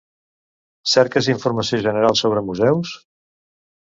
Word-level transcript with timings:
Cerques 0.93 1.27
informació 1.33 1.81
general 1.87 2.17
sobre 2.21 2.45
museus? 2.47 2.97